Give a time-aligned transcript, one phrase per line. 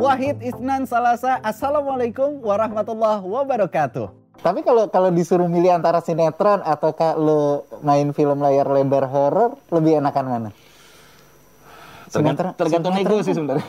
[0.00, 1.44] Wahid Isnan Salasa.
[1.44, 4.08] Assalamualaikum warahmatullahi wabarakatuh.
[4.40, 10.00] Tapi kalau kalau disuruh milih antara sinetron atau lo main film layar lebar horor, lebih
[10.00, 10.50] enakan mana?
[12.08, 13.60] Tergantung, tergantung ego sih sebenarnya.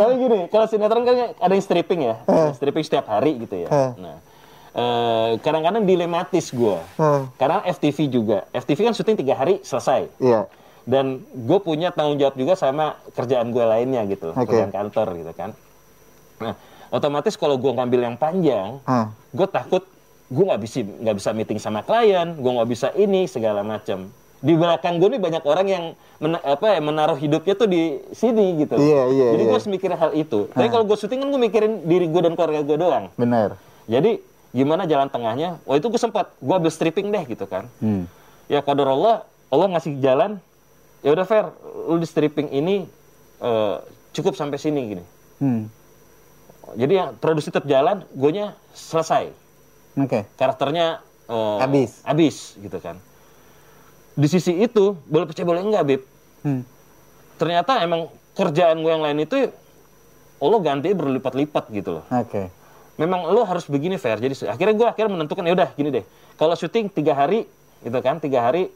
[0.00, 2.16] Tapi gini, kalau sinetron kan ada yang stripping ya,
[2.56, 3.94] stripping setiap hari gitu ya.
[4.00, 4.16] Nah,
[4.72, 6.80] eh, kadang-kadang dilematis gue,
[7.36, 8.48] karena FTV juga.
[8.56, 10.08] FTV kan syuting tiga hari selesai.
[10.16, 10.48] Iya.
[10.84, 14.52] Dan gue punya tanggung jawab juga sama kerjaan gue lainnya gitu, Oke.
[14.52, 15.50] kerjaan kantor gitu kan.
[16.44, 16.52] Nah,
[16.92, 19.08] otomatis kalau gue ngambil yang panjang, Hah.
[19.32, 19.82] gue takut
[20.28, 24.12] gue nggak bisa nggak bisa meeting sama klien, gue nggak bisa ini segala macam.
[24.44, 25.84] Di belakang gue nih banyak orang yang
[26.20, 28.76] mena- apa ya, menaruh hidupnya tuh di sini gitu.
[28.76, 29.48] Iya, iya, Jadi iya.
[29.48, 30.52] gue harus mikirin hal itu.
[30.52, 33.08] Tapi kalau gue syuting kan gue mikirin diri gue dan keluarga gue doang.
[33.16, 33.56] Bener.
[33.88, 34.20] Jadi
[34.52, 35.56] gimana jalan tengahnya?
[35.64, 37.72] Oh itu gue sempat gue ambil stripping deh gitu kan.
[37.80, 38.04] Hmm.
[38.44, 40.36] Ya kadar Allah, Allah ngasih jalan.
[41.04, 41.52] Ya udah fair,
[41.86, 42.88] lu di stripping ini
[43.38, 43.76] eh,
[44.10, 45.04] cukup sampai sini gini.
[45.38, 45.62] Hmm.
[46.74, 48.30] Jadi yang produksi tetap jalan, gue
[48.74, 49.30] selesai
[49.94, 50.26] Oke.
[50.34, 50.98] karakternya
[51.30, 52.02] eh, Habis.
[52.02, 52.98] habis gitu kan
[54.14, 56.02] di sisi itu boleh percaya boleh enggak bib
[56.44, 56.60] Hmm.
[57.40, 59.48] ternyata emang kerjaan gue yang lain itu
[60.36, 62.52] Allah ganti berlipat-lipat gitu loh Oke.
[63.00, 66.04] memang lo harus begini fair jadi akhirnya gue akhirnya menentukan ya udah gini deh
[66.36, 67.48] kalau syuting tiga hari
[67.80, 68.68] gitu kan tiga hari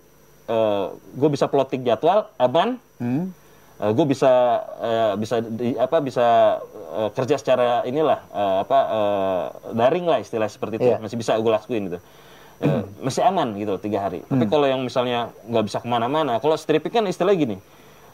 [1.14, 2.80] gue bisa plotting jadwal aman.
[2.98, 3.30] Hmm.
[3.78, 6.58] gue bisa eh, bisa di, apa bisa
[6.98, 10.90] eh, kerja secara inilah eh, apa eh, daring lah istilah seperti itu.
[10.90, 10.98] Iya.
[10.98, 11.98] masih bisa gue lakuin gitu.
[12.58, 14.26] Eh, masih aman gitu loh, tiga hari.
[14.26, 17.56] Tapi kalau yang misalnya nggak bisa ke mana-mana kalau stripping kan istilahnya gini.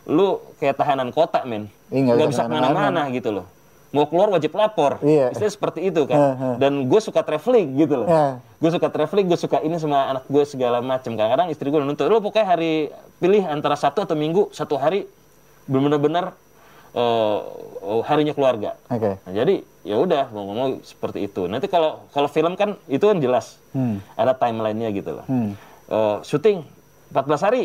[0.04, 1.72] Lu kayak tahanan kota men.
[1.88, 3.08] Iya, nggak bisa ke mana-mana.
[3.08, 3.48] gitu loh
[3.94, 5.30] mau keluar wajib lapor Iya.
[5.30, 6.54] istilahnya seperti itu kan Heeh.
[6.58, 8.26] dan gue suka traveling gitu loh Iya.
[8.58, 12.04] gue suka traveling gue suka ini sama anak gue segala macam kadang-kadang istri gue nuntut
[12.04, 12.72] lo pokoknya hari
[13.16, 15.06] pilih antara Sabtu atau Minggu satu hari
[15.64, 16.34] benar-benar
[16.92, 17.38] eh,
[18.02, 19.16] harinya keluarga Oke.
[19.16, 21.44] Nah, jadi ya udah mau ngomong seperti itu.
[21.44, 24.00] Nanti kalau kalau film kan itu kan jelas Hmm.
[24.14, 25.26] ada timelinenya gitu loh.
[25.26, 25.52] Hmm.
[25.86, 26.64] Eh, syuting
[27.10, 27.64] 14 hari.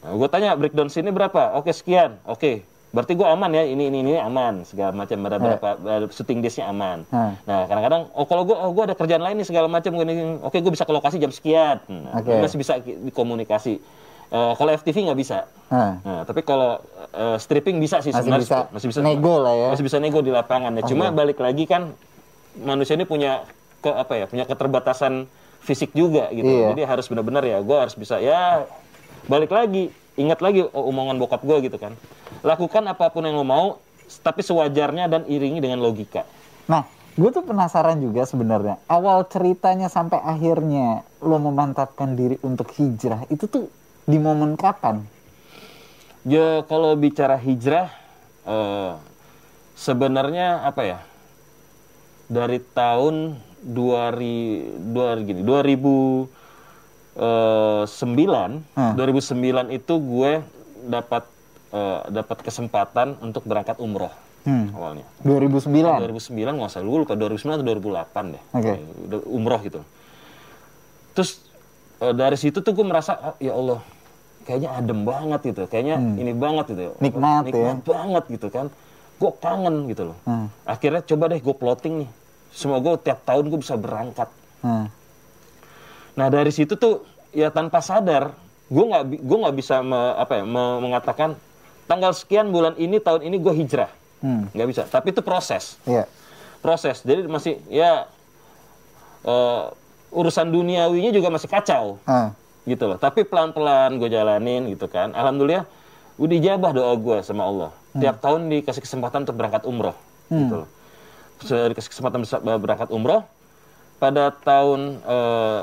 [0.00, 1.52] Nah, gue tanya breakdown sini berapa?
[1.54, 2.16] Oke sekian.
[2.24, 2.64] Oke.
[2.94, 3.66] Berarti gue aman ya.
[3.66, 5.18] Ini ini ini aman segala macam.
[5.18, 7.02] Ada berapa ada syuting daysnya aman.
[7.10, 7.34] Hmm.
[7.42, 9.90] Nah kadang-kadang oh kalau gue oh gue ada kerjaan lain nih segala macam.
[9.90, 11.82] Gua ini- Oke gue bisa ke lokasi jam sekian.
[11.84, 12.38] Nah, Oke.
[12.38, 13.82] Masih bisa dikomunikasi.
[14.24, 15.44] Eh, kalau FTV nggak bisa.
[15.68, 15.98] Nah.
[16.00, 16.78] Nah, tapi kalau
[17.12, 18.46] eh, stripping bisa sih Masih sebenarnya.
[18.46, 19.68] bisa masih bisa nego lah ya.
[19.74, 20.70] Masih bisa nego di lapangan.
[20.72, 21.90] Ya, cuma balik lagi kan
[22.56, 23.42] manusia ini punya
[23.78, 24.24] ke apa ya?
[24.24, 25.26] Punya keterbatasan
[25.60, 26.46] fisik juga gitu.
[26.46, 26.70] Iya.
[26.70, 28.68] Jadi harus benar-benar ya gue harus bisa ya
[29.24, 31.94] balik lagi ingat lagi oh, omongan bokap gue gitu kan.
[32.46, 33.78] Lakukan apa pun yang lo mau
[34.22, 36.28] tapi sewajarnya dan iringi dengan logika.
[36.68, 36.86] Nah,
[37.16, 38.78] gue tuh penasaran juga sebenarnya.
[38.86, 43.66] Awal ceritanya sampai akhirnya lo memantapkan diri untuk hijrah itu tuh
[44.04, 45.02] di momen kapan?
[46.24, 47.92] Ya kalau bicara hijrah
[48.44, 48.92] eh,
[49.76, 50.98] sebenarnya apa ya?
[52.24, 55.40] Dari tahun 2000 dua- gini,
[57.16, 58.94] 2009, Hmm.
[58.94, 60.32] 2009 itu gue
[60.84, 61.24] dapat
[61.70, 64.70] eh, dapat kesempatan untuk berangkat umroh Hmm.
[64.70, 65.02] awalnya.
[65.20, 65.98] 2009.
[65.98, 68.42] 2009 nggak usah, gue lupa 2009 atau 2008 deh.
[69.04, 69.80] Udah umroh gitu.
[71.12, 71.42] Terus
[71.96, 73.82] eh, dari situ tuh gue merasa "Ah, ya Allah
[74.44, 77.00] kayaknya adem banget gitu, kayaknya ini banget gitu, Hmm.
[77.00, 77.48] Nikmat ya.
[77.48, 78.66] nikmat banget gitu kan.
[79.14, 80.18] Gue kangen gitu loh.
[80.22, 80.46] Hmm.
[80.64, 82.10] Akhirnya coba deh gue plotting nih.
[82.50, 84.28] Semoga tiap tahun gue bisa berangkat.
[84.60, 84.86] Nah,
[86.14, 90.44] Nah dari situ tuh ya tanpa sadar gue nggak gue nggak bisa me- apa ya,
[90.44, 91.36] me- mengatakan
[91.84, 94.48] tanggal sekian bulan ini tahun ini gue hijrah Hmm.
[94.50, 94.82] nggak bisa.
[94.84, 96.08] Tapi itu proses iya.
[96.58, 97.00] proses.
[97.00, 98.08] Jadi masih ya
[99.22, 99.62] eh,
[100.10, 102.32] urusan duniawinya juga masih kacau Ah,
[102.64, 102.96] gitu loh.
[102.96, 105.12] Tapi pelan-pelan gue jalanin gitu kan.
[105.12, 105.66] Alhamdulillah
[106.14, 107.70] udah dijabah doa gue sama Allah.
[107.94, 109.94] Tiap tahun dikasih kesempatan untuk berangkat umroh
[110.26, 110.68] gitu loh.
[111.44, 112.24] Dikasih kesempatan
[112.58, 113.26] berangkat umroh
[114.04, 115.60] pada tahun eh,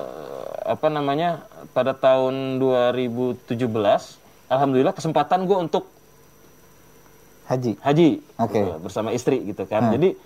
[0.66, 1.45] apa namanya?
[1.77, 3.54] Pada tahun 2017
[4.50, 5.86] alhamdulillah kesempatan gue untuk
[7.45, 7.77] haji.
[7.80, 8.10] haji
[8.42, 8.57] Oke.
[8.57, 9.94] gitu, bersama istri gitu kan.
[9.94, 10.18] Jadi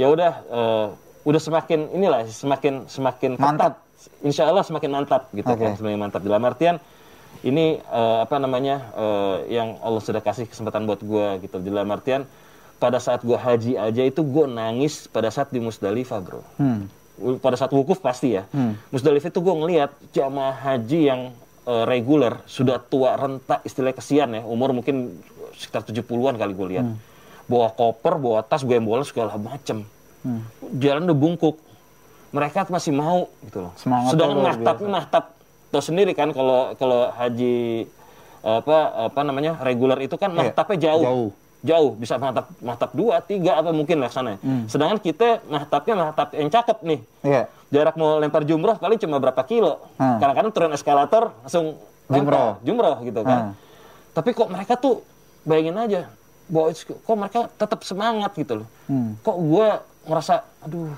[0.00, 0.86] ya udah eh,
[1.28, 3.76] udah semakin inilah semakin semakin Mantap.
[3.76, 4.08] ketat.
[4.24, 5.60] Insya Allah semakin mantap gitu Oke.
[5.60, 6.80] kan, semakin mantap dalam artian
[7.44, 12.24] ini eh, apa namanya eh, yang Allah sudah kasih kesempatan buat gua gitu dalam artian
[12.80, 16.88] pada saat gua haji aja itu gua nangis pada saat di Musdalifah bro Hmm.
[17.38, 18.48] Pada saat wukuf pasti ya.
[18.88, 21.20] Musdalifah itu gue ngelihat jamaah haji yang
[21.64, 24.42] eh, reguler sudah tua renta istilah kesian ya.
[24.42, 25.20] Umur mungkin
[25.52, 26.86] sekitar 70-an kali gue lihat.
[27.44, 29.84] Bawa koper bawa tas gue bola segala macem.
[30.76, 31.56] Jalan udah bungkuk.
[32.30, 33.72] Mereka masih mau gitu loh.
[33.74, 35.24] Semangatnya sedangkan luar mahtap mahtap
[35.70, 37.86] tau sendiri kan kalau kalau haji
[38.40, 38.76] apa
[39.06, 41.04] apa namanya reguler itu kan Iya, mahtapnya jauh.
[41.04, 41.30] jauh.
[41.60, 44.40] Jauh, bisa mahtap mahtap dua, tiga apa mungkin lah sana.
[44.64, 47.00] Sedangkan kita mahtapnya mahtap yang cakep nih.
[47.20, 47.42] Iya.
[47.70, 49.78] Jarak mau lempar jumroh paling cuma berapa kilo.
[50.00, 50.18] Hmm.
[50.18, 51.78] Kadang-kadang turun eskalator langsung
[52.10, 52.58] Jumroh.
[52.58, 53.40] lempar, jumroh gitu kan.
[53.40, 53.52] Hmm.
[54.10, 55.06] Tapi kok mereka tuh
[55.46, 56.00] bayangin aja,
[56.50, 58.68] bahwa kok mereka tetap semangat gitu loh.
[58.90, 59.14] Hmm.
[59.22, 59.68] Kok gue
[60.10, 60.34] ngerasa,
[60.66, 60.90] aduh,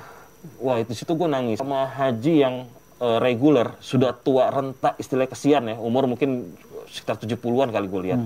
[0.64, 1.60] wah itu situ gue nangis.
[1.60, 2.54] Sama haji yang
[3.02, 6.56] eh, reguler sudah tua renta istilah kesian ya, umur mungkin
[6.88, 8.20] sekitar 70-an kali gue lihat.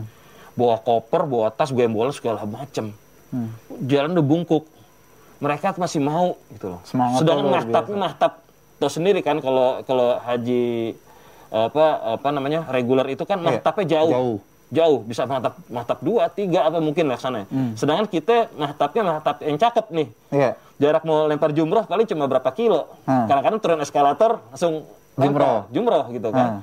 [0.57, 2.97] Bawa koper, bawa tas, gue bola segala macem.
[3.85, 4.65] Jalan udah bungkuk.
[5.37, 6.81] Mereka masih mau gitu loh.
[6.89, 8.33] Semangatnya Sedangkan luar mahtapnya mahtap
[8.77, 10.97] tau sendiri kan kalau kalau haji
[11.53, 11.85] apa
[12.17, 14.13] apa namanya reguler itu kan Iya, mahtapnya jauh.
[14.13, 14.39] jauh.
[14.67, 17.45] Jauh bisa mahtap mahtap dua, tiga apa mungkin lah sana.
[17.77, 20.09] Sedangkan kita mahtapnya mahtap yang cakep nih.
[20.33, 20.51] Iya.
[20.81, 22.89] Jarak mau lempar jumroh paling cuma berapa kilo.
[23.05, 23.29] Hmm.
[23.29, 24.89] Kadang-kadang turun eskalator langsung
[25.21, 26.49] lempar, jumroh gitu kan.
[26.49, 26.63] Hmm.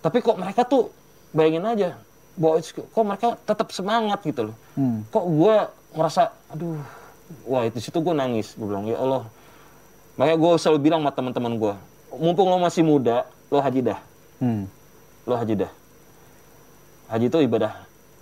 [0.00, 0.88] Tapi kok mereka tuh
[1.36, 1.88] bayangin aja
[2.36, 4.56] bahwa kok mereka tetap semangat gitu loh.
[4.72, 5.02] Hmm.
[5.08, 5.56] Kok gue
[5.92, 6.22] ngerasa
[6.52, 6.76] aduh
[7.42, 9.26] wah itu situ gue nangis gue bilang ya Allah
[10.14, 11.74] makanya gue selalu bilang sama teman-teman gue
[12.14, 13.98] mumpung lo masih muda lo haji dah
[14.36, 14.68] Hmm.
[15.24, 15.72] lo haji dah
[17.08, 17.72] haji itu ibadah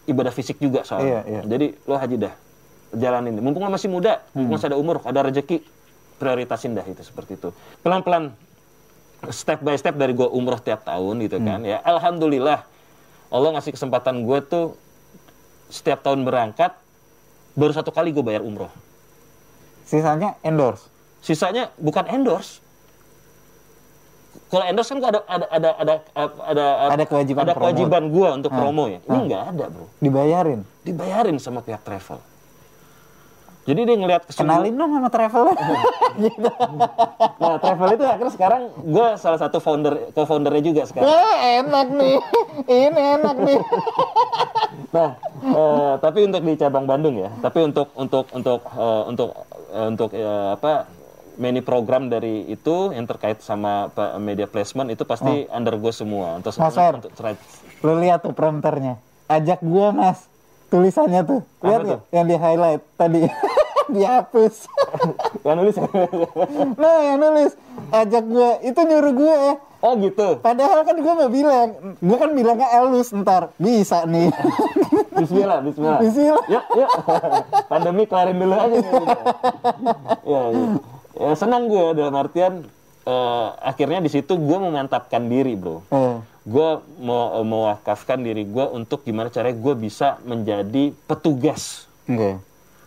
[0.04, 1.40] ibadah fisik juga soalnya Iya, iya.
[1.44, 2.34] jadi lo haji dah
[2.94, 4.46] jalanin mumpung lo masih muda Hmm.
[4.46, 5.60] masih ada umur ada rezeki
[6.14, 7.50] prioritasin dah itu seperti itu
[7.82, 8.30] pelan-pelan
[9.28, 11.46] step by step dari gue umroh tiap tahun gitu Hmm.
[11.46, 12.62] kan ya alhamdulillah
[13.34, 14.66] Allah ngasih kesempatan gue tuh
[15.66, 16.70] setiap tahun berangkat
[17.52, 18.70] baru satu kali gue bayar umroh
[19.84, 20.86] Sisanya endorse.
[21.20, 22.62] sisanya bukan endorse
[24.46, 25.94] kalau endorse kan ada ada ada ada
[26.46, 28.56] ada Ada kewajiban ada kewajiban gua untuk Ah.
[28.56, 29.22] promo ya ini Ah.
[29.24, 30.60] nggak ada bro Dibayarin.
[30.82, 32.20] dibayarin sama pihak travel
[33.64, 35.44] jadi dia ngelihat kesungguh- Kenalin dong sama travel.
[37.42, 42.16] nah travel itu akhirnya sekarang gua salah satu founder co-foundernya juga sekarang Wah, enak nih.
[42.64, 43.60] Ini enak nih.
[44.94, 47.26] Nah, eh, tapi untuk di cabang Bandung ya.
[47.42, 49.30] Tapi untuk untuk untuk eh, untuk
[49.74, 50.86] eh, untuk eh, apa
[51.34, 56.38] many program dari itu yang terkait sama media placement itu pasti undergo semua.
[56.38, 56.94] Untuk Mas Fer.
[56.94, 57.10] untuk.
[57.82, 59.02] Lu lihat tuh prompternya.
[59.26, 60.30] Ajak gua, Mas.
[60.74, 61.40] Tulisannya tuh.
[61.62, 62.00] Lihat nggak?
[62.10, 63.22] Yang di highlight tadi.
[63.94, 64.54] Dihapus.
[65.46, 65.76] Yang nulis.
[66.80, 67.52] nah, yang nulis.
[67.94, 68.58] Ajak gua.
[68.64, 69.54] Itu nyuruh gua ya.
[69.84, 70.40] oh gitu.
[70.40, 71.68] Padahal kan gua nggak bilang.
[72.00, 73.52] Gua kan bilangnya elus ntar.
[73.60, 74.32] Bisa nih.
[75.20, 76.00] Bismillah, bismillah.
[76.02, 76.44] Bismillah.
[76.50, 76.90] Yuk, yuk.
[77.70, 78.78] Pandemi kelarin dulu aja.
[80.26, 80.66] ya, ya.
[81.14, 82.66] ya, senang gue dalam artian
[83.04, 85.84] eh, akhirnya di situ gue memantapkan diri, bro.
[85.88, 86.68] Eh, gue
[87.00, 92.36] mau mewakafkan diri gue untuk gimana caranya gue bisa menjadi petugas Oke.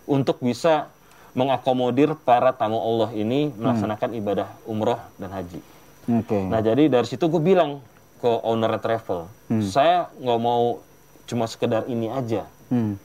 [0.06, 0.94] untuk bisa
[1.34, 5.62] mengakomodir para tamu Allah ini melaksanakan ibadah umroh dan haji.
[6.08, 6.38] Oke.
[6.38, 7.82] Nah jadi dari situ gue bilang
[8.18, 9.30] ke owner travel,
[9.62, 10.82] saya nggak mau
[11.26, 12.46] cuma sekedar ini aja.
[12.70, 12.98] Hmm.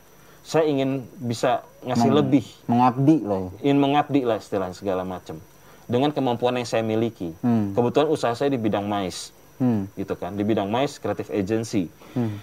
[0.42, 3.50] Saya ingin bisa ngasih lebih, Mengabdi lah ya.
[3.62, 5.38] ingin mengabdi lah istilahnya segala macam
[5.92, 7.36] dengan kemampuan yang saya miliki.
[7.44, 7.76] Hmm.
[7.76, 9.28] Kebetulan usaha saya di bidang mais
[9.60, 9.86] Hmm.
[9.94, 11.86] gitu kan di bidang mais creative agency
[12.16, 12.40] Hmm.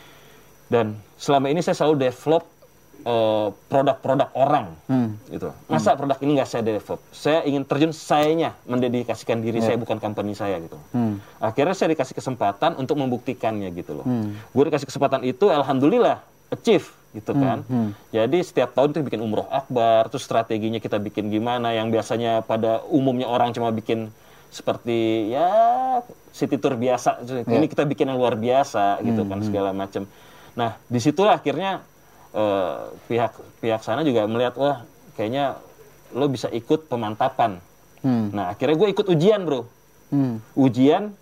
[0.70, 0.86] dan
[1.18, 2.46] selama ini saya selalu develop
[3.00, 5.16] eh, produk-produk orang Hmm.
[5.28, 10.00] gitu masa produk ini nggak saya develop saya ingin terjun sayanya mendedikasikan diri saya bukan
[10.00, 11.20] company saya gitu Hmm.
[11.40, 14.36] akhirnya saya dikasih kesempatan untuk membuktikannya gitu loh Hmm.
[14.36, 16.20] gue dikasih kesempatan itu alhamdulillah
[16.52, 17.66] achieve gitu kan.
[17.66, 17.98] Hmm.
[18.14, 22.86] jadi setiap tahun itu bikin umroh akbar terus strateginya kita bikin gimana yang biasanya pada
[22.86, 24.14] umumnya orang cuma bikin
[24.50, 25.50] seperti ya
[26.34, 27.22] city tour biasa.
[27.26, 30.10] Ini kita bikin yang luar biasa gitu kan segala macam.
[30.58, 31.86] Nah di situlah akhirnya
[32.34, 34.78] eh, pihak pihak sana juga melihat wah
[35.14, 35.62] kayaknya
[36.14, 37.62] lo bisa ikut pemantapan.
[38.00, 38.32] Hmm.
[38.32, 39.68] nah akhirnya gue ikut ujian bro.
[40.10, 40.42] Hmm.
[40.58, 41.14] ujian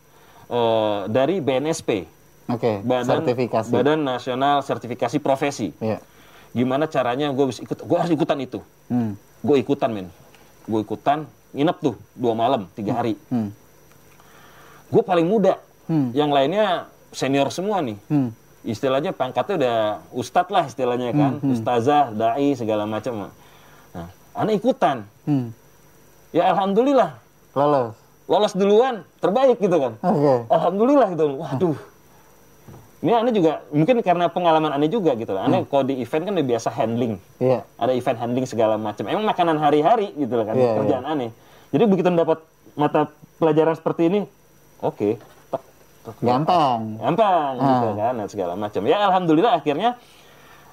[0.48, 2.08] eh, dari BNSP
[2.48, 2.80] Oke.
[2.82, 3.70] Badan Sertifikasi.
[3.70, 6.00] Badan Nasional Sertifikasi Profesi Iya.
[6.52, 9.14] gimana caranya gue bisa ikut gue harus ikutan itu Hmm.
[9.44, 10.08] gue ikutan men
[10.64, 13.52] gue ikutan nginep tuh dua malam tiga hari Hmm.
[14.88, 16.12] gue paling muda Hmm.
[16.12, 18.32] yang lainnya senior semua nih Hmm.
[18.64, 19.78] istilahnya pangkatnya udah
[20.12, 23.28] ustadz lah istilahnya kan ustazah dai segala macam
[23.94, 25.52] nah aneh ikutan Hmm.
[26.32, 27.20] ya alhamdulillah
[27.54, 27.96] Lolos.
[28.26, 30.34] lolos duluan terbaik gitu kan Oke.
[30.48, 31.78] alhamdulillah gitu waduh
[32.98, 36.34] ini aneh juga mungkin karena pengalaman aneh juga gitu loh aneh kalau di event kan
[36.34, 37.62] udah biasa handling Iya.
[37.76, 39.06] ada event handling segala macam.
[39.06, 41.30] Emang makanan hari-hari gitu loh kan, Iya, kerjaan aneh.
[41.70, 42.42] Jadi begitu dapat
[42.74, 43.06] mata
[43.38, 44.20] pelajaran seperti ini,
[44.80, 45.14] oke,
[45.48, 45.62] tek,
[46.20, 46.98] Gampang.
[46.98, 47.94] gampang gitu Ah.
[48.00, 48.82] kan, dan segala macam.
[48.82, 49.98] Ya alhamdulillah akhirnya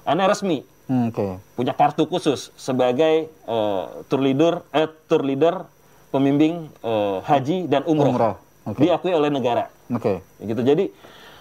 [0.03, 1.41] aneh resmi Hmm, Oke.
[1.53, 5.65] punya kartu khusus sebagai eh, tour leader, eh, tour leader
[6.09, 8.77] pembimbing eh, haji dan umroh, Umroh, oke.
[8.79, 9.69] diakui oleh negara.
[9.89, 10.21] Oke.
[10.39, 10.61] gitu.
[10.61, 10.89] Jadi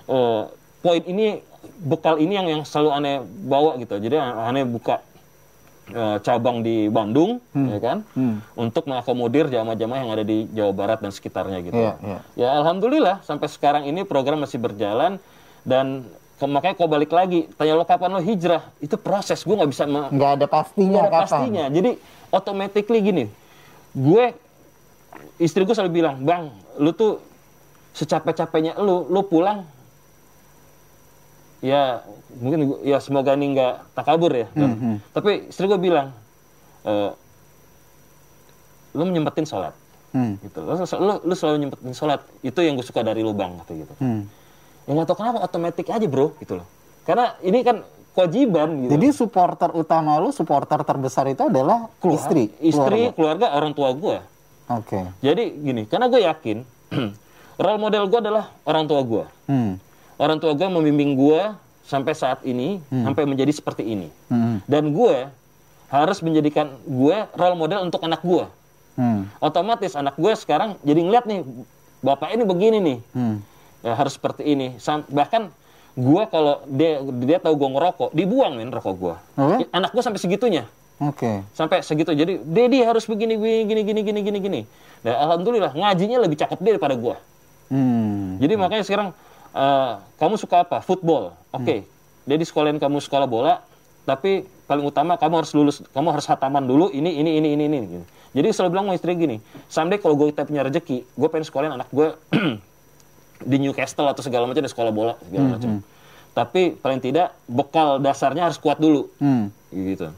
[0.07, 0.43] eh,
[0.85, 1.41] poin ini
[1.81, 3.97] bekal ini yang yang selalu aneh bawa gitu.
[3.97, 5.01] Jadi aneh buka
[5.87, 8.05] eh, cabang di Bandung, ya kan,
[8.55, 11.73] untuk mengakomodir jamaah-jamaah yang ada di Jawa Barat dan sekitarnya gitu.
[11.75, 12.19] Iya, iya.
[12.37, 15.17] Ya alhamdulillah sampai sekarang ini program masih berjalan
[15.63, 19.71] dan ke- makanya kau balik lagi tanya lo kapan lo hijrah itu proses gue nggak
[19.71, 21.25] bisa Nggak ada pastinya nggak ada kapan.
[21.25, 21.91] pastinya jadi
[22.29, 23.25] automatically gini
[23.95, 24.25] gue
[25.39, 27.23] istri gue selalu bilang bang lu tuh
[27.93, 29.63] secapek-capeknya lu lu pulang
[31.65, 32.05] ya
[32.37, 36.13] mungkin gua- ya semoga ini nggak takabur ya Hmm, tapi istri gue bilang
[36.83, 37.11] eh,
[38.95, 39.73] lu nyempetin sholat
[40.13, 40.39] Hmm.
[40.39, 43.73] gitu lu, lu, lu selalu nyempetin sholat itu yang gue suka dari lu bang kata
[43.75, 44.31] gitu Hmm.
[44.85, 46.67] ya nggak kenapa otomatis aja bro gitu loh
[47.03, 52.47] karena ini kan kewajiban gitu Jadi supporter utama lu, supporter terbesar itu adalah Keluar- istri.
[52.61, 53.17] istri keluarga.
[53.43, 54.19] keluarga orang tua gue
[54.71, 55.01] Oke.
[55.19, 56.59] jadi gini karena gue yakin
[57.59, 59.73] role model gue adalah orang tua gue Hmm.
[60.17, 61.41] Orang tua gue membimbing gue
[61.83, 64.65] sampai saat ini sampai menjadi seperti ini Hmm.
[64.65, 65.29] dan gue
[65.87, 68.45] harus menjadikan gue role model untuk anak gue
[68.95, 69.27] Hmm.
[69.39, 71.43] otomatis anak gue sekarang jadi ngeliat nih
[72.01, 73.37] bapak ini begini nih Hmm.
[73.81, 75.51] ya, harus seperti ini Sam- bahkan
[75.95, 79.15] gue kalau dia dia tahu gue ngerokok dibuang men rokok gue
[79.61, 79.67] ya?
[79.73, 80.65] anak gue sampai segitunya
[80.97, 81.43] Oke.
[81.53, 84.61] sampai segitu jadi Dedi harus begini begini gini gini gini gini gini
[85.03, 87.17] nah, alhamdulillah ngajinya lebih cakep dia daripada gue
[87.67, 88.37] Hmm.
[88.39, 89.09] jadi makanya sekarang
[89.55, 90.83] eh, kamu suka apa?
[90.83, 91.33] Football.
[91.55, 91.87] Oke.
[92.25, 93.61] Dedi sekolahin kamu sekolah bola
[94.05, 97.79] tapi paling utama kamu harus lulus kamu harus hataman dulu ini ini ini ini ini
[97.89, 98.05] gitu.
[98.37, 99.37] jadi selalu bilang sama istri gini
[99.69, 102.13] someday kalau gue punya rezeki gue pengen sekolahin anak gue
[103.51, 105.81] di Newcastle atau segala macam di sekolah bola segala macam.
[106.37, 109.07] tapi paling tidak bekal dasarnya harus kuat dulu.
[109.23, 109.55] Hmm.
[109.71, 110.11] gitu.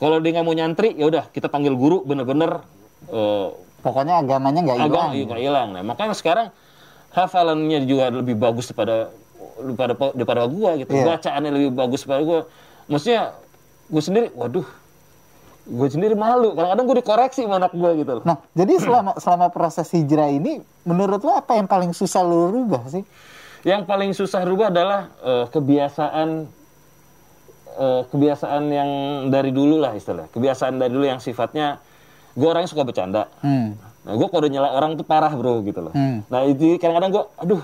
[0.00, 2.64] Kalau dia nggak mau nyantri ya udah kita panggil guru bener-bener
[3.12, 3.48] eh,
[3.84, 5.10] Pokoknya agamanya nggak hilang.
[5.12, 5.68] agak nggak hilang.
[5.76, 6.48] Nah makanya sekarang
[7.12, 9.12] hafalannya juga lebih bagus daripada
[9.58, 11.04] daripada daripada gua gitu Iya.
[11.12, 12.38] bacaannya lebih bagus daripada gua
[12.84, 13.36] maksudnya
[13.84, 14.64] gue sendiri waduh
[15.62, 19.46] gue sendiri malu kadang-kadang gue dikoreksi sama anak gue gitu loh Nah, jadi selama selama
[19.48, 23.06] proses hijrah ini, menurut lo apa yang paling susah lo rubah sih?
[23.62, 26.28] yang paling susah rubah adalah eh, kebiasaan
[27.74, 28.90] eh, kebiasaan yang
[29.28, 31.78] dari dulu lah istilah kebiasaan dari dulu yang sifatnya
[32.32, 33.76] gue orangnya suka bercanda Hmm.
[34.02, 35.94] Nah, gue kalau nyela orang tuh parah bro gitu loh.
[35.94, 36.26] Hmm.
[36.26, 37.62] Nah itu kadang-kadang gue, aduh,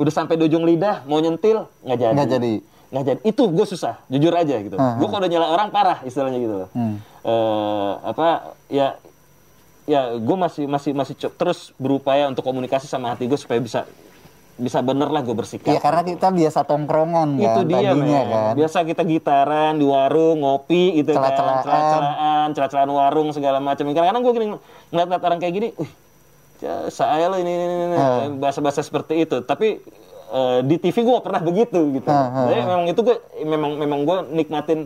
[0.00, 2.14] udah sampai di ujung lidah mau nyentil nggak jadi.
[2.16, 2.52] Nggak jadi.
[2.92, 3.18] Nggak jadi.
[3.28, 4.76] Itu gue susah, jujur aja gitu.
[4.80, 4.96] Hmm.
[4.96, 6.68] Gue kalau nyela orang parah istilahnya gitu loh.
[6.72, 6.96] Hmm.
[7.26, 8.96] Eh, apa ya
[9.86, 13.86] ya gue masih masih masih terus berupaya untuk komunikasi sama hati gue supaya bisa
[14.56, 15.68] bisa bener lah gue bersikap.
[15.68, 18.32] Iya karena kita biasa tongkrongan itu kan dia tadinya men.
[18.32, 18.52] kan.
[18.56, 21.62] Biasa kita gitaran di warung, ngopi gitu kan, Celah-celahan.
[21.62, 23.84] celah-celahan, celah-celahan warung segala macam.
[23.92, 24.46] Kadang-kadang gue gini
[24.96, 25.68] ngeliat orang kayak gini,
[26.64, 28.32] uh, saya lo ini, ini, ini, ini." Ah.
[28.32, 29.44] bahasa-bahasa seperti itu.
[29.44, 29.76] Tapi
[30.32, 32.08] eh, di TV gue pernah begitu gitu.
[32.08, 34.80] Ah, ah, Jadi memang itu gue memang memang gue nikmatin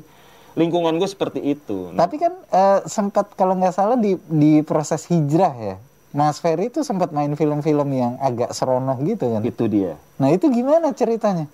[0.59, 1.95] lingkungan gue seperti itu.
[1.95, 5.77] Tapi kan eh, sempat kalau nggak salah di di proses hijrah ya,
[6.11, 9.43] Mas Ferry itu sempat main film-film yang agak seronok gitu kan.
[9.43, 9.95] itu dia.
[10.19, 11.47] Nah itu gimana ceritanya?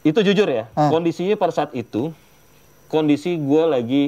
[0.00, 0.92] Itu jujur ya, Ah.
[0.92, 2.12] kondisinya pada saat itu
[2.86, 4.02] kondisi gue lagi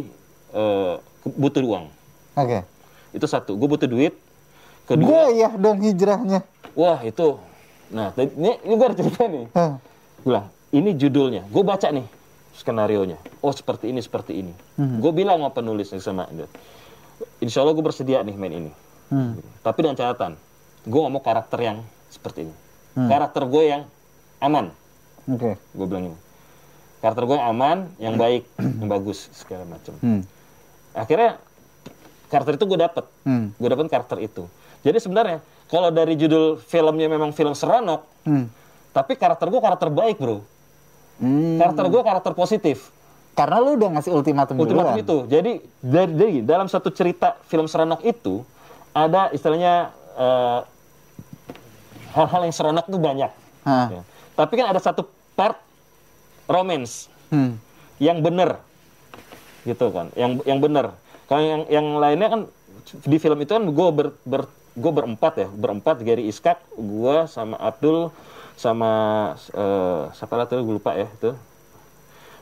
[0.53, 0.95] eh,
[1.27, 1.87] butuh uang.
[2.35, 2.61] Oke.
[3.13, 4.13] Itu satu, gue butuh duit.
[4.85, 6.45] Kedua, Gue ya dong hijrahnya.
[6.73, 7.41] Wah itu,
[7.89, 9.49] nah ini, ini gue ada cerita nih.
[9.53, 9.81] Hah.
[10.21, 11.43] Gue bilang, ini judulnya.
[11.49, 12.05] Gue baca nih
[12.53, 13.17] skenario nya.
[13.41, 14.53] Oh seperti ini, seperti ini.
[14.77, 15.01] Hmm.
[15.01, 16.29] Gue bilang sama penulisnya sama.
[17.41, 18.71] Insya Allah gue bersedia nih main ini.
[19.07, 19.39] Hmm.
[19.61, 20.33] Tapi dengan catatan,
[20.83, 22.55] gue gak mau karakter yang seperti ini.
[22.95, 23.09] Hmm.
[23.09, 23.83] Karakter gue yang
[24.39, 24.73] aman.
[25.27, 25.55] Oke.
[25.73, 26.19] Gue bilang ini.
[26.99, 29.95] Karakter gue yang aman, yang baik, yang bagus, segala macam.
[30.01, 30.23] Hmm.
[30.91, 31.39] Akhirnya
[32.27, 33.05] karakter itu gue dapet.
[33.23, 33.53] Hmm.
[33.55, 34.49] Gue dapet karakter itu.
[34.81, 38.51] Jadi sebenarnya kalau dari judul filmnya memang film seronok, Hmm.
[38.91, 40.43] tapi karakter gue karakter baik bro.
[41.19, 41.59] Hmm.
[41.59, 42.91] Karakter gue karakter positif.
[43.37, 45.05] Karena lu udah ngasih ultimatum, Ultimatum duluan.
[45.05, 45.17] itu.
[45.29, 48.41] Jadi dari, dari dalam satu cerita film seronok itu
[48.97, 50.61] ada istilahnya eh,
[52.17, 53.29] hal-hal yang seronok tuh banyak.
[53.69, 53.87] Hah.
[53.93, 54.03] Ya.
[54.33, 55.05] Tapi kan ada satu
[55.37, 55.61] part
[56.49, 57.59] romance Hmm.
[57.99, 58.63] yang bener,
[59.67, 60.15] gitu kan?
[60.15, 60.95] Yang yang bener.
[61.27, 62.41] Kalau yang yang lainnya kan
[63.03, 64.47] di film itu kan gue ber, ber
[64.79, 68.15] gue berempat ya, berempat Gary Iskak, gue sama Abdul,
[68.55, 68.91] sama
[69.51, 71.35] eh, siapa lah tuh gue lupa ya itu.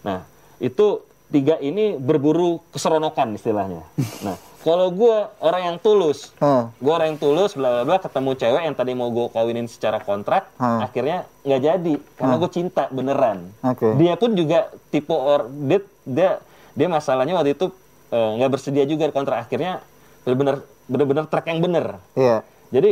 [0.05, 0.29] Nah
[0.61, 1.01] itu
[1.33, 3.83] tiga ini berburu keseronokan istilahnya.
[4.27, 6.73] Nah kalau gue orang yang tulus, Oh.
[6.73, 10.01] gue orang yang tulus, bla bla bla, ketemu cewek yang tadi mau gue kawinin secara
[10.01, 10.81] kontrak, Hmm.
[10.81, 13.53] akhirnya nggak jadi karena gue cinta beneran.
[13.61, 13.93] Oke.
[14.01, 16.31] Dia pun juga tipe or dia dia,
[16.73, 17.69] dia masalahnya waktu itu
[18.09, 19.85] eh, nggak bersedia juga kontrak akhirnya
[20.25, 22.01] bener-bener bener-bener track yang bener.
[22.15, 22.41] Iya.
[22.71, 22.91] Jadi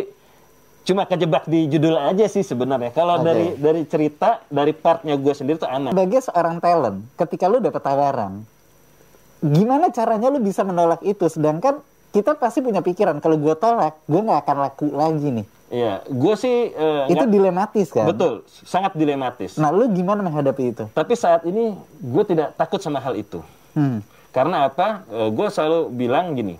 [0.82, 2.90] cuma kejebak di judul aja sih sebenarnya.
[2.90, 3.24] Kalau Oke.
[3.24, 5.94] dari dari cerita dari partnya gue sendiri tuh aman.
[5.94, 8.42] Sebagai seorang talent, ketika lu dapat tawaran,
[9.42, 11.26] gimana caranya lu bisa menolak itu?
[11.26, 11.82] Sedangkan
[12.14, 15.46] kita pasti punya pikiran, kalau gue tolak, gue nggak akan laku lagi nih.
[15.72, 18.04] Iya, gue sih eh, itu nggak- dilematis kan?
[18.04, 19.56] betul, sangat dilematis.
[19.56, 20.84] Nah, lu gimana menghadapi itu?
[20.92, 23.40] Tapi saat ini gue tidak takut sama hal itu.
[23.72, 24.04] Hmm.
[24.32, 25.04] Karena apa?
[25.08, 26.56] gue selalu bilang gini,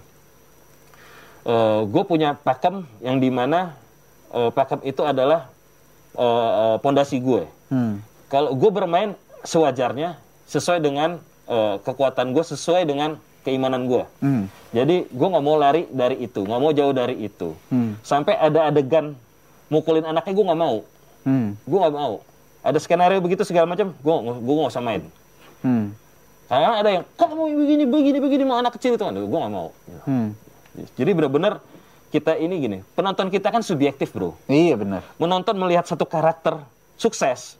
[1.89, 3.77] gue punya pakem yang di mana
[4.33, 5.49] eh, pakem itu adalah
[6.17, 7.45] eh, eh, pondasi gue.
[7.69, 8.01] Hmm.
[8.33, 9.12] Kalau gue bermain
[9.45, 10.17] sewajarnya,
[10.49, 14.05] sesuai dengan eh, kekuatan gue, sesuai dengan keimanan gue.
[14.23, 14.45] Hmm.
[14.71, 17.59] Jadi gue nggak mau lari dari itu, nggak mau jauh dari itu.
[17.69, 17.99] Hmm.
[18.07, 19.19] Sampai ada adegan
[19.67, 20.77] mukulin anaknya gue nggak mau,
[21.23, 21.55] Hmm.
[21.55, 22.23] gue nggak mau.
[22.63, 25.03] Ada skenario begitu segala macam, gue gue nggak usah main.
[25.63, 25.95] Hmm.
[26.47, 29.75] Karena ada yang kamu begini begini begini mau anak kecil itu kan, gue nggak mau.
[30.07, 30.37] Hmm.
[30.95, 31.59] Jadi benar-benar
[32.13, 34.37] kita ini gini, penonton kita kan subjektif bro.
[34.47, 35.03] Iya benar.
[35.17, 36.61] Menonton melihat satu karakter
[37.01, 37.57] sukses,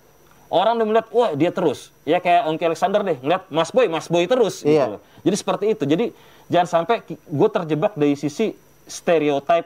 [0.52, 1.88] orang udah melihat wah dia terus.
[2.04, 4.61] Ya kayak Ongki Alexander deh, ngeliat Mas Boy, Mas Boy terus.
[4.61, 4.85] gitu Iya.
[4.87, 5.00] loh.
[5.25, 5.85] Jadi seperti itu.
[5.85, 6.04] Jadi
[6.47, 8.52] jangan sampai gue terjebak dari sisi
[8.85, 9.64] stereotip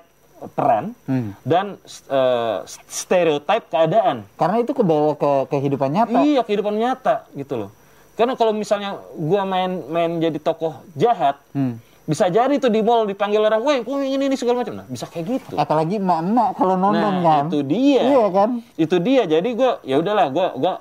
[0.53, 1.33] peran Hmm.
[1.43, 4.29] dan eh, stereotip keadaan.
[4.37, 6.19] Karena itu kebawa ke kehidupan nyata.
[6.23, 7.71] Iya kehidupan nyata gitu loh.
[8.15, 11.77] Karena kalau misalnya gua main main jadi tokoh jahat, Hmm.
[12.07, 14.79] Bisa jadi tuh di mall dipanggil orang, woi, woi ini ini segala macam.
[14.79, 15.55] Nah, bisa kayak gitu.
[15.59, 17.45] Apalagi emak-emak kalau nonton nah, kan.
[17.51, 18.03] itu dia.
[18.07, 18.51] Iya kan?
[18.79, 19.23] Itu dia.
[19.27, 20.73] Jadi gua ya udahlah, gua gua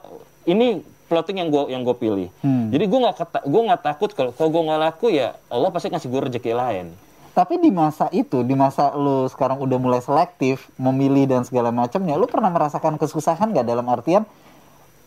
[0.45, 2.29] ini plotting yang gua yang gua pilih.
[2.45, 2.69] Hmm.
[2.69, 6.09] Jadi gua nggak gua nggak takut kalau kalau gua nggak laku ya Allah pasti ngasih
[6.13, 6.87] gua rezeki lain.
[7.35, 12.15] Tapi di masa itu, di masa lu sekarang udah mulai selektif, memilih dan segala macamnya,
[12.15, 14.23] lu pernah merasakan kesusahan gak dalam artian,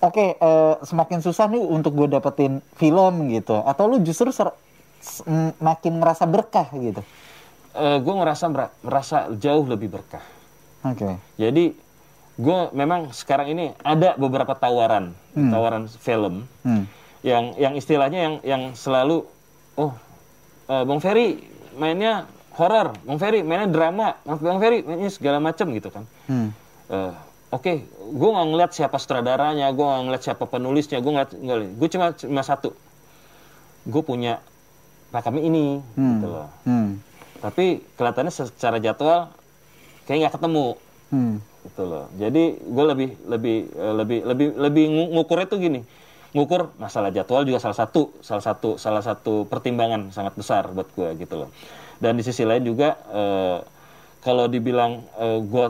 [0.05, 4.53] oke, eh, semakin susah nih untuk gue dapetin film gitu, atau lu justru ser-
[5.59, 7.03] makin ngerasa berkah gitu?
[7.73, 10.23] Eh gua ngerasa mera- merasa jauh lebih berkah.
[10.83, 11.19] Oke.
[11.37, 11.75] Jadi
[12.39, 16.87] gue memang sekarang ini ada beberapa tawaran, tawaran film Hmm.
[17.19, 19.27] yang yang istilahnya yang yang selalu
[19.75, 19.91] oh
[20.71, 21.43] eh, Bang Ferry
[21.75, 26.07] mainnya horor, Bang Ferry mainnya drama, Bang Ferry mainnya segala macam gitu kan.
[26.31, 26.51] Hmm.
[26.89, 27.13] Eh,
[27.49, 31.33] Oke, gue nggak ngeliat siapa sutradaranya, gue nggak ngeliat siapa penulisnya, gue ngeliat,
[31.81, 32.77] gue cuma cuma satu,
[33.89, 34.45] gue punya
[35.09, 36.49] pakem ini, gitu loh.
[36.63, 37.01] Hmm.
[37.39, 39.33] Tapi kelihatannya secara jadwal
[40.05, 40.67] kayak nggak ketemu,
[41.09, 41.41] Hmm.
[41.65, 42.05] gitu loh.
[42.15, 45.81] Jadi gue lebih lebih eh, lebih lebih lebih ngu- ngukurnya tuh gini,
[46.33, 51.09] ngukur masalah jadwal juga salah satu salah satu salah satu pertimbangan sangat besar buat gue
[51.19, 51.51] gitu loh.
[51.99, 53.59] Dan di sisi lain juga eh,
[54.19, 55.01] kalau dibilang
[55.43, 55.67] gue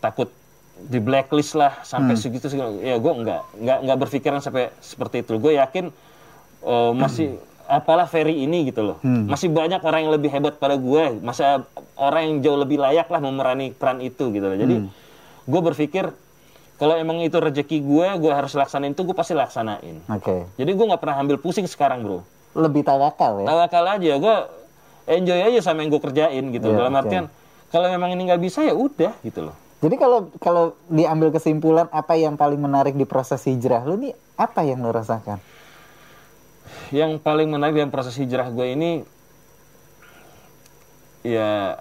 [0.00, 0.32] takut
[0.80, 5.36] di blacklist lah sampai segitu segala, ya gue nggak nggak nggak berpikiran sampai seperti itu.
[5.36, 5.92] Gue yakin
[6.64, 7.36] eh, masih
[7.70, 8.98] apalah Ferry ini gitu loh.
[9.02, 11.62] Masih banyak orang yang lebih hebat pada gue, masa
[11.94, 14.58] orang yang jauh lebih layak lah memerani peran itu gitu loh.
[14.58, 14.74] Jadi
[15.46, 16.10] gue berpikir
[16.80, 20.00] kalau emang itu rezeki gue, gue harus laksanain itu, gue pasti laksanain.
[20.10, 20.48] Oke.
[20.58, 22.24] Jadi gue nggak pernah ambil pusing sekarang bro.
[22.56, 23.46] Lebih tawakal ya?
[23.46, 24.36] Tawakal aja, gue
[25.06, 26.66] enjoy aja sama yang gue kerjain gitu.
[26.72, 27.00] Iya, Dalam oke.
[27.06, 27.24] artian
[27.70, 29.56] kalau memang ini nggak bisa ya udah gitu loh.
[29.80, 34.60] Jadi kalau kalau diambil kesimpulan apa yang paling menarik di proses hijrah lu nih apa
[34.64, 35.40] yang lu rasakan?
[36.90, 38.90] Yang paling menarik dalam proses hijrah gue ini
[41.20, 41.76] ya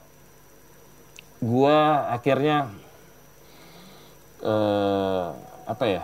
[1.39, 1.77] gue
[2.11, 2.67] akhirnya
[4.41, 5.27] eh,
[5.63, 6.03] apa ya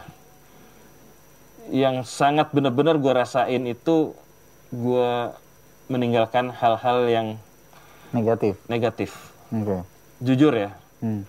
[1.67, 4.15] yang sangat benar-benar gue rasain itu
[4.69, 5.11] gue
[5.85, 7.27] meninggalkan hal-hal yang
[8.09, 8.55] Negatif.
[8.65, 9.11] negatif
[9.51, 9.83] Oke.
[10.19, 11.27] jujur ya Hmm.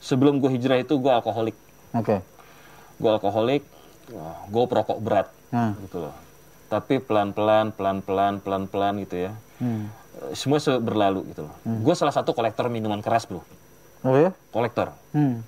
[0.00, 1.54] sebelum gue hijrah itu gue alkoholik
[1.92, 2.24] Oke.
[2.96, 3.62] gue alkoholik
[4.48, 5.76] gue perokok berat Hmm.
[5.84, 6.14] gitu loh
[6.68, 9.32] tapi pelan-pelan pelan-pelan pelan-pelan gitu ya.
[9.60, 9.88] Hmm.
[10.30, 11.54] Eh, semua se- berlalu gitu loh.
[11.62, 13.42] Gue salah satu kolektor minuman keras bro.
[14.04, 14.30] Oh ya?
[14.50, 14.92] kolektor.
[15.12, 15.40] Hmm.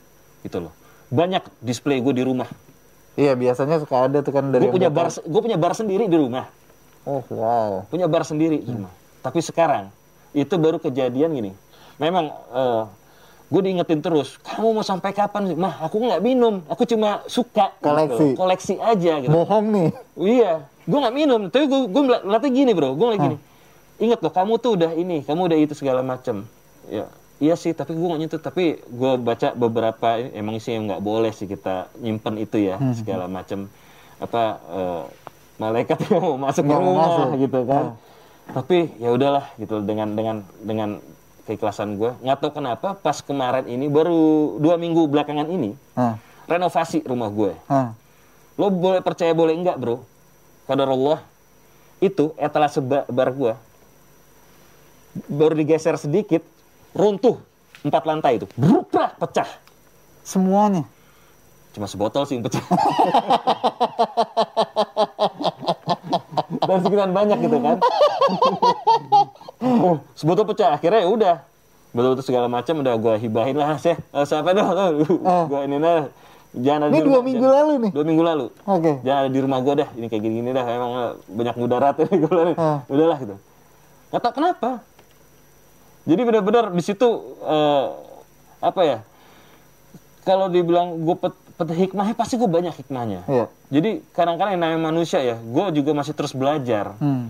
[0.42, 0.72] gitu loh.
[1.10, 2.46] Banyak display gue di rumah.
[3.16, 6.16] Iya biasanya suka ada tuh kan dari gue punya bar gue punya bar sendiri di
[6.16, 6.46] rumah.
[7.06, 7.86] Oh wow.
[7.88, 8.92] punya bar sendiri di rumah.
[9.22, 9.90] Tapi sekarang
[10.30, 11.52] itu baru kejadian gini.
[11.96, 12.28] Memang
[13.46, 17.70] gue diingetin terus kamu mau sampai kapan sih mah aku nggak minum aku cuma suka
[17.78, 17.86] gitu.
[17.86, 18.26] Koleksi.
[18.34, 19.88] koleksi aja gitu Bohong nih.
[20.16, 20.52] Iya,
[20.88, 21.40] gue nggak minum.
[21.52, 23.36] Tapi gue gue latih gini bro, gue lagi gini.
[23.96, 26.44] Ingat loh, kamu tuh udah ini, kamu udah itu segala macam.
[26.88, 27.08] Ya,
[27.40, 27.72] iya sih.
[27.76, 28.40] Tapi gue nggak nyentuh.
[28.40, 33.68] Tapi gue baca beberapa, emang sih nggak boleh sih kita nyimpen itu ya segala macam.
[34.20, 35.02] Apa eh,
[35.60, 37.26] malaikat yang mau masuk ke rumah masuk.
[37.44, 37.84] gitu kan.
[38.46, 40.90] Tapi ya udahlah gitu dengan dengan dengan
[41.46, 42.12] keikhlasan gue.
[42.20, 46.18] Nggak tahu kenapa pas kemarin ini baru dua minggu belakangan ini Hah.
[46.50, 47.54] renovasi rumah gue.
[47.70, 47.94] Hah.
[48.58, 50.00] Lo boleh percaya boleh enggak bro
[50.64, 51.20] Kadar Allah
[52.00, 53.60] Itu etalase ba- bar gua
[55.28, 56.40] Baru digeser sedikit
[56.96, 57.36] Runtuh
[57.84, 59.46] empat lantai itu, berubah pecah.
[60.26, 60.82] Semuanya.
[61.70, 62.64] Cuma sebotol sih yang pecah.
[66.66, 67.78] Dan sekian banyak gitu kan.
[70.12, 71.36] sebotol pecah, akhirnya ya udah.
[71.90, 73.96] Betul-betul segala macam udah gue hibahin lah, sih.
[74.22, 74.92] siapa dah?
[75.46, 76.08] Gue ini nah.
[76.52, 77.90] Jangan ada Ini di dua rumah- minggu jangan- lalu nih?
[77.92, 78.46] Dua minggu lalu.
[78.64, 78.92] Oke.
[79.02, 79.88] Jangan ada di rumah gue dah.
[79.92, 80.64] Ini kayak gini-gini dah.
[80.66, 82.08] Emang eh, banyak mudarat nih.
[82.16, 82.78] Gue bilang, Ah.
[82.86, 83.36] Udahlah gitu.
[84.08, 84.70] Nggak tahu kenapa.
[86.06, 87.08] Jadi benar-benar di situ
[87.42, 87.84] eh,
[88.58, 88.98] apa ya?
[90.22, 93.20] Kalau dibilang gue pet, pet hikmahnya pasti gue banyak hikmahnya.
[93.26, 93.46] Iya.
[93.68, 96.96] Jadi kadang-kadang yang namanya manusia ya, gue juga masih terus belajar.
[96.96, 97.28] Hmm.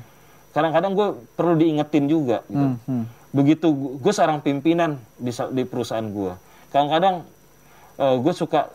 [0.57, 2.41] Kadang-kadang gue perlu diingetin juga.
[2.49, 2.65] Gitu.
[2.65, 2.81] Hmm.
[2.89, 3.05] Hmm.
[3.37, 3.69] Begitu
[4.01, 6.33] gue seorang pimpinan di, di perusahaan gue.
[6.73, 7.29] Kadang-kadang
[8.01, 8.73] gue suka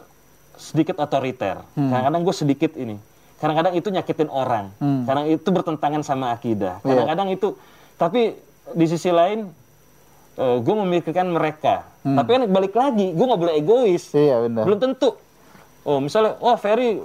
[0.54, 1.66] sedikit otoriter.
[1.74, 3.02] Kadang-kadang gue sedikit ini.
[3.42, 4.70] Kadang-kadang itu nyakitin orang.
[4.78, 5.10] Hmm.
[5.10, 6.78] Kadang itu bertentangan sama akidah.
[6.86, 6.94] Iya.
[6.94, 7.58] Kadang-kadang itu.
[7.98, 8.38] Tapi
[8.78, 9.50] di sisi lain
[10.38, 11.90] gue memikirkan mereka.
[12.06, 14.14] Tapi kan balik lagi, gue nggak boleh egois.
[14.14, 14.22] Hmm.
[14.22, 14.64] Iya benar.
[14.70, 15.10] Belum tentu.
[15.82, 17.02] Oh misalnya, oh Ferry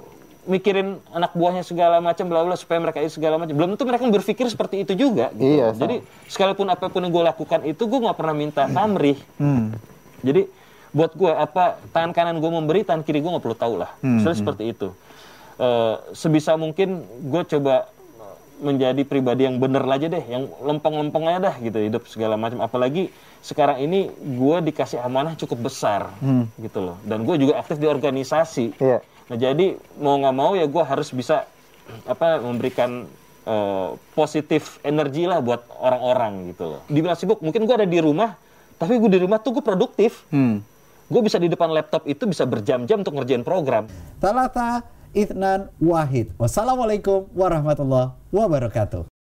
[0.47, 3.53] mikirin anak buahnya segala macam bla bla supaya mereka itu segala macam.
[3.53, 5.29] Belum tentu mereka berpikir seperti itu juga.
[5.35, 5.59] Gitu.
[5.59, 5.81] Iya, sama.
[5.83, 9.19] Jadi sekalipun apa pun yang gue lakukan itu gue nggak pernah minta pamrih.
[9.37, 9.75] Hmm.
[10.23, 10.47] Jadi
[10.95, 13.91] buat gue apa tangan kanan gue memberi tangan kiri gue nggak perlu tahu lah.
[13.99, 14.87] Hmm, Misalnya seperti itu.
[15.57, 17.91] Eh, sebisa mungkin gue coba
[18.57, 22.57] menjadi pribadi yang bener aja deh, yang lempeng-lempeng aja dah gitu hidup segala macam.
[22.57, 26.49] Apalagi sekarang ini gue dikasih amanah cukup besar Hmm.
[26.57, 26.97] gitu loh.
[27.05, 28.73] Dan gue juga aktif di organisasi.
[28.81, 29.05] Iya.
[29.27, 31.47] Nah jadi mau nggak mau ya gue harus bisa
[32.07, 33.07] apa memberikan
[33.47, 36.81] eh, positif energi lah buat orang-orang gitu loh.
[36.87, 38.35] Dibilang sibuk, mungkin gue ada di rumah,
[38.79, 40.23] tapi gue di rumah tuh gue produktif.
[40.31, 40.63] Hmm.
[41.07, 43.87] Gue bisa di depan laptop itu bisa berjam-jam untuk ngerjain program.
[44.19, 44.83] Talata
[45.15, 46.35] Ithnan Wahid.
[46.35, 49.16] Wassalamualaikum warahmatullahi wabarakatuh.